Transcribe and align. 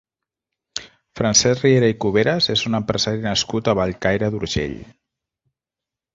Francesc 1.19 1.65
Riera 1.65 1.89
i 1.93 1.97
Cuberes 2.05 2.47
és 2.55 2.65
un 2.71 2.79
empresari 2.79 3.23
nascut 3.27 3.71
a 3.71 3.77
Bellcaire 3.83 4.33
d'Urgell. 4.39 4.77